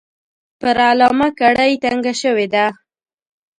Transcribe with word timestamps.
پر 0.59 0.77
علامه 0.89 1.27
کړۍ 1.39 1.73
تنګه 1.83 2.13
شوې 2.21 2.47
ده. 2.53 2.65